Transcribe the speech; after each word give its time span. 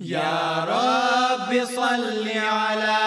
يا 0.00 0.64
رب 0.64 1.64
صل 1.64 2.28
على 2.38 2.98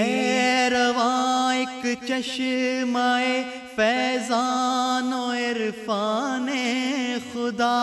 اے 0.00 0.68
رواں 0.72 1.54
ایک 1.54 1.84
چشمائے 2.08 3.42
فیضان 3.74 5.12
و 5.12 5.30
عرفان 5.32 6.48
خدا 7.32 7.82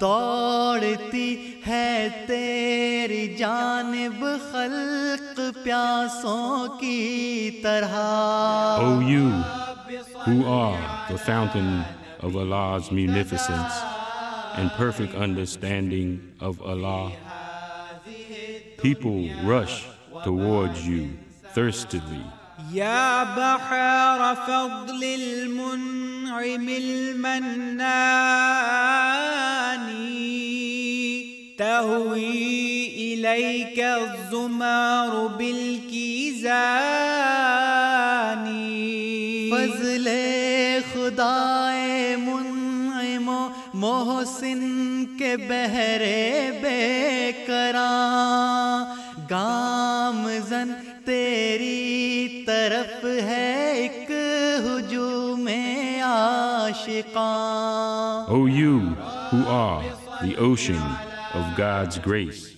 دوڑتی 0.00 1.28
ہے 1.66 2.08
تیری 2.26 3.26
جانب 3.38 4.24
خلق 4.50 5.40
پیاسوں 5.62 6.66
کی 6.80 7.50
طرح۔ 7.62 7.94
O 8.80 9.00
you 9.12 9.28
who 10.24 10.36
are 10.56 10.82
the 11.10 11.18
fountain 11.28 11.70
of 12.19 12.35
Allah's 12.35 12.91
munificence 12.91 13.73
and 14.55 14.69
perfect 14.71 15.15
understanding 15.15 16.33
of 16.39 16.61
Allah, 16.61 17.11
people 18.77 19.29
rush 19.43 19.85
towards 20.23 20.87
you 20.87 21.09
thirstily. 21.53 22.23
يا 22.73 23.23
بحر 23.23 24.35
فضل 24.35 25.03
المنعم 25.03 26.69
المنان 26.69 27.53
تهوي 31.57 32.87
إليك 33.13 33.79
الزمار 33.79 35.27
بالكيزان 35.27 36.63
فضل 39.51 40.07
मोहसिन 44.38 45.18
के 45.18 45.36
बहरे 45.48 46.50
बेकरा 46.62 47.90
गामजन 49.30 50.72
तेरी 51.06 52.44
तरफ 52.46 53.00
O 58.30 58.46
you 58.46 58.78
who 59.30 59.44
are 59.46 59.82
the 60.22 60.36
ocean 60.36 60.82
of 61.34 61.56
God's 61.56 61.98
grace 61.98 62.54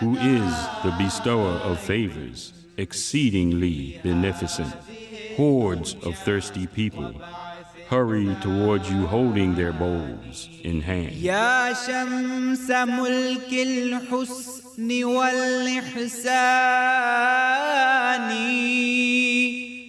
who 0.00 0.16
is 0.16 0.52
the 0.84 0.94
bestower 0.98 1.54
of 1.70 1.78
favors 1.78 2.52
exceedingly 2.76 4.00
beneficent 4.02 4.72
hordes 5.36 5.94
of 6.04 6.16
thirsty 6.18 6.66
people 6.66 7.12
hurry 7.90 8.36
towards 8.42 8.90
you 8.90 9.06
holding 9.06 9.54
their 9.54 9.72
bowls 9.72 10.48
in 10.62 10.82
hand. 10.82 11.12
يا 11.22 11.72
شمس 11.72 12.70
ملك 12.70 13.52
الحسن 13.52 14.58
والإحسان 17.28 18.28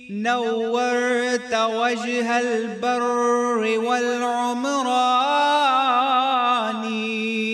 نورت 0.10 1.54
وجه 1.54 2.40
البر 2.40 3.80
والعمران 3.80 4.90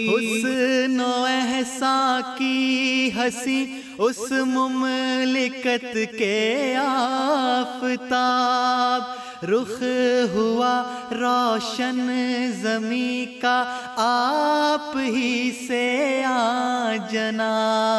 حسن 0.10 1.02
و 1.02 1.26
احسا 1.26 2.20
کی 2.38 3.10
ہنسی 3.16 3.66
اس 3.98 4.32
مملکت 4.32 5.98
کے 6.18 6.76
آفتاب 6.86 9.02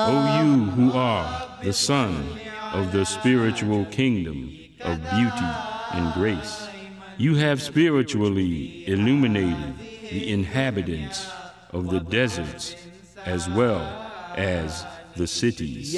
O 0.09 0.43
you 0.43 0.65
who 0.71 0.93
are 0.93 1.47
the 1.63 1.73
sun 1.73 2.25
of 2.73 2.93
the 2.93 3.05
spiritual 3.05 3.85
kingdom 3.87 4.51
of 4.83 4.99
beauty 5.11 5.53
and 5.93 6.13
grace, 6.15 6.69
you 7.19 7.35
have 7.37 7.61
spiritually 7.63 8.87
illuminated 8.89 9.75
the 10.11 10.31
inhabitants 10.33 11.29
of 11.71 11.91
the 11.91 12.01
deserts 12.01 12.77
as 13.25 13.49
well 13.49 13.81
as 14.37 14.85
the 15.17 15.27
cities. 15.27 15.95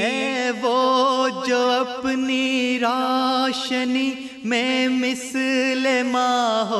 اے 0.00 0.50
وہ 0.60 1.28
جو 1.46 1.60
اپنی 1.70 2.78
روشنی 2.82 4.10
میں 4.44 4.88
مثل 4.88 6.02
ماہ 6.10 6.72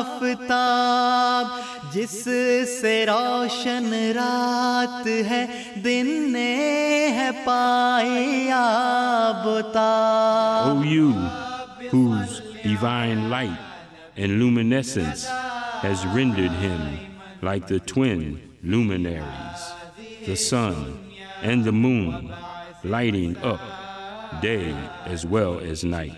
آفتاب 0.00 1.39
O 10.70 10.82
you 10.82 11.12
whose 11.90 12.40
divine 12.62 13.30
light 13.30 13.58
and 14.16 14.38
luminescence 14.38 15.26
has 15.26 16.06
rendered 16.06 16.52
him 16.52 16.98
like 17.42 17.66
the 17.66 17.80
twin 17.80 18.40
luminaries 18.62 19.60
the 20.26 20.36
sun 20.36 20.98
and 21.42 21.64
the 21.64 21.72
moon 21.72 22.32
lighting 22.84 23.36
up 23.38 23.60
day 24.40 24.72
as 25.06 25.26
well 25.26 25.58
as 25.58 25.82
night. 25.82 26.12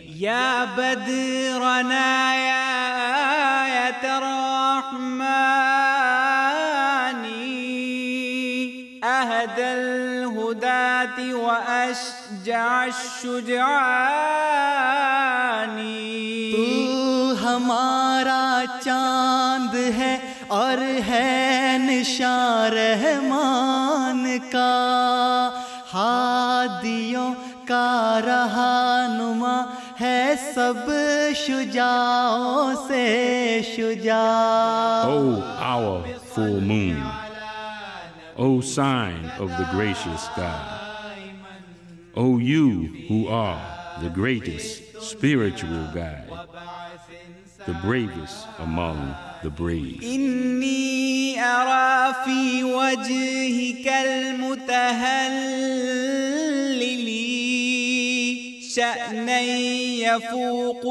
واشجع 11.18 12.66
الشجعانی 12.82 13.72
تو 16.52 17.32
ہمارا 17.42 18.62
چاند 18.84 19.74
ہے 19.98 20.16
اور 20.48 20.78
ہے 21.08 21.76
نشاں 21.80 22.70
رحمان 22.70 24.38
کا۔ 24.52 24.70
ہادیوں 25.94 27.32
کا 27.68 28.20
رہانما 28.26 29.56
ہے 30.00 30.34
سب 30.54 30.90
شجاؤں 31.36 32.74
سے 32.88 33.60
شجا 33.76 34.22
O 35.06 35.18
our 35.58 36.08
full 36.34 36.60
moon 36.60 37.02
O 38.36 38.60
sign 38.60 39.26
of 39.38 39.48
the 39.58 39.64
gracious 39.72 40.28
God 40.38 40.81
O 42.14 42.38
you 42.38 43.06
who 43.08 43.28
are 43.28 43.60
the 44.02 44.10
greatest 44.10 45.00
spiritual 45.00 45.88
guide, 45.94 46.28
the 47.66 47.74
bravest 47.82 48.46
among 48.58 49.14
the 49.42 49.50
brave. 49.50 50.02
إني 50.02 51.40
أرى 51.40 52.14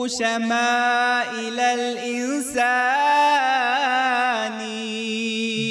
شمائل 0.08 1.60
الإنسان 1.60 2.72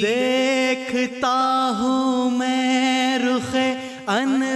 देखता 0.01 1.37
हूँ 1.79 2.29
मैं 2.37 3.17
रुख 3.19 3.55
अन 4.09 4.50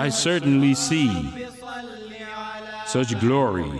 I 0.00 0.08
certainly 0.10 0.74
see 0.74 1.10
such 2.86 3.18
glory 3.20 3.70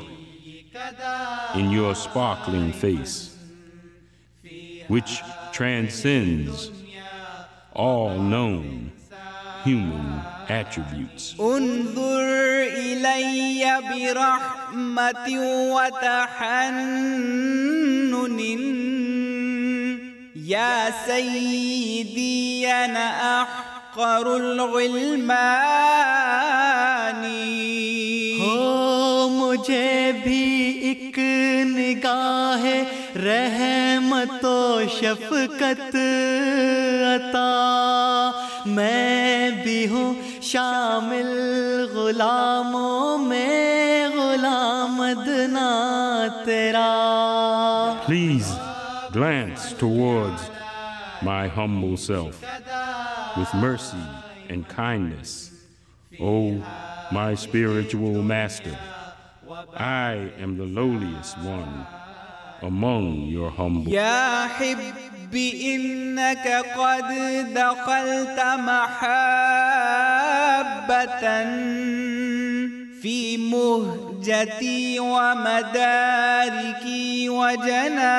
in 1.55 1.71
your 1.71 1.95
sparkling 1.95 2.73
face 2.73 3.37
which 4.89 5.23
transcends 5.53 6.71
all 7.73 8.19
known 8.19 8.93
human 9.65 10.09
attributes. 10.49 11.25
انظر 11.41 12.27
إلي 12.77 13.62
برحمة 13.91 15.29
وتحنن. 15.75 17.21
يا 20.37 20.91
سيدي 21.07 22.67
أنا 22.67 23.09
أحقر 23.43 24.27
الغلمان. 24.37 26.01
مجھے 29.31 29.93
بھی 30.25 30.45
ایک 30.89 31.19
نگاہ 31.77 32.62
رحمت 33.25 34.45
و 34.45 34.83
شفقت 35.01 35.97
عطا. 37.15 37.57
میں 38.67 39.30
मैं 39.50 39.63
भी 39.63 39.86
हूँ 39.92 40.07
शामिल 40.45 41.30
गुलामों 41.94 43.18
में 43.18 44.12
गुलाम 44.16 45.00
अदना 45.06 45.69
तेरा 46.45 46.89
Please 48.06 48.51
glance 49.16 49.66
towards 49.80 50.45
my 51.24 51.48
humble 51.57 51.98
self 51.98 52.44
with 53.38 53.54
mercy 53.63 54.06
and 54.50 54.68
kindness, 54.75 55.33
O 56.22 56.62
my 57.12 57.33
spiritual 57.33 58.22
master. 58.22 58.77
I 59.75 60.31
am 60.38 60.57
the 60.57 60.69
lowliest 60.80 61.39
one 61.39 61.74
among 62.62 63.27
your 63.29 63.51
humble. 63.51 63.93
يا 63.93 64.47
حبي 64.47 65.75
إنك 65.75 66.65
قد 66.77 67.09
دخلت 67.55 68.41
محبة 68.59 69.01
في 73.03 73.37
مهجتي 73.37 75.01
ومداركي 75.01 76.49
وجناني 77.29 78.11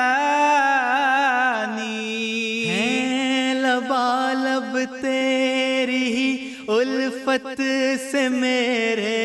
لبالب 3.54 4.84
تیری 5.00 6.04
ہی 6.14 6.52
ألفت 6.68 7.60
سے 8.10 8.28
میرے 8.28 9.16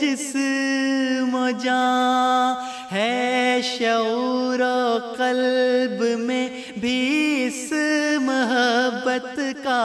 جسم 0.00 1.36
جان 1.62 2.54
है 2.91 3.61
शऊर 3.61 4.61
व 4.61 5.15
कल्ब 5.17 5.99
में 6.27 6.47
भी 6.81 6.97
इस 7.45 7.69
मोहब्बत 8.27 9.35
का 9.65 9.83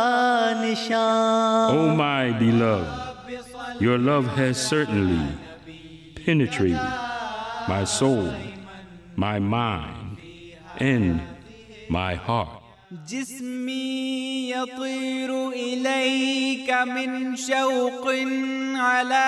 निशान 0.62 1.76
O 1.76 1.96
my 1.96 2.32
beloved, 2.38 3.80
your 3.80 3.98
love 3.98 4.26
has 4.38 4.56
certainly 4.56 5.26
penetrated 6.24 6.92
my 7.68 7.84
soul, 7.84 8.30
my 9.16 9.38
mind, 9.38 10.18
and 10.80 11.20
my 11.88 12.14
heart. 12.14 12.62
جسمي 13.08 14.50
يطير 14.50 15.48
إليك 15.50 16.70
من 16.70 17.36
شوق 17.36 18.06
على 18.76 19.26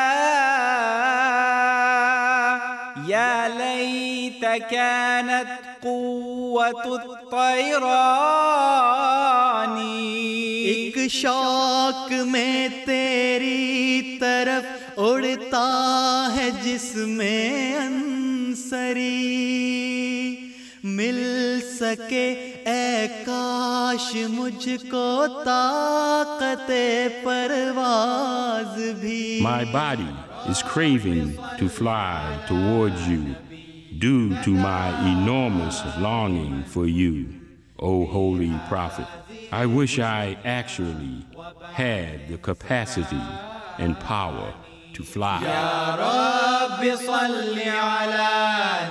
فكانت 4.54 5.48
قوة 5.82 6.84
الطيران 6.86 7.88
ایک 10.66 10.98
شوق 11.12 12.12
میں 12.32 12.68
تیری 12.86 14.18
طرف 14.22 14.64
اڑتا 14.98 15.70
ہے 16.36 16.50
جس 16.64 16.86
میں 16.96 17.78
انسری 17.78 19.10
مل 20.84 21.20
سکے 21.80 22.28
اے 22.66 23.08
کاش 23.26 24.16
مجھ 24.30 24.70
کو 24.92 25.08
طاقت 25.46 26.72
پرواز 27.24 28.76
بھی۔ 29.00 29.24
My 29.42 29.64
body 29.74 30.14
is 30.52 30.60
craving 30.74 31.26
to 31.60 31.66
fly 31.80 32.22
towards 32.52 33.02
you. 33.08 33.24
due 33.99 34.29
to 34.43 34.51
my 34.51 34.87
enormous 35.15 35.83
longing 35.99 36.63
for 36.65 36.87
you, 36.87 37.17
O 37.79 38.07
Holy 38.07 38.53
Prophet. 38.69 39.07
I 39.51 39.65
wish 39.67 39.99
I 39.99 40.37
actually 40.45 41.25
had 41.73 42.29
the 42.29 42.39
capacity 42.39 43.23
and 43.79 43.99
power 44.01 44.53
to 44.95 45.03
fly. 45.03 45.41
يا 45.43 45.95
رب 45.95 46.97
صل 46.97 47.59
على 47.69 48.29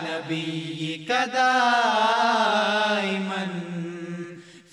نبيك 0.10 1.12
دائما 1.34 2.58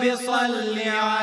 رب 0.04 0.16
صل 0.16 0.80
على 0.80 1.23